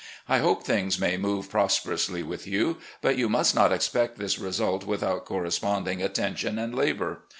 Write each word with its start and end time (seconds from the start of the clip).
I 0.27 0.39
hope 0.39 0.63
things 0.63 0.97
may 0.99 1.15
move 1.15 1.51
prosperously 1.51 2.23
with 2.23 2.47
you, 2.47 2.77
but 3.03 3.19
you 3.19 3.29
must 3.29 3.53
not 3.53 3.71
expect 3.71 4.17
this 4.17 4.39
result 4.39 4.83
without 4.83 5.25
corresponding 5.25 6.01
atten 6.01 6.33
tion 6.33 6.57
and 6.57 6.73
labour. 6.73 7.19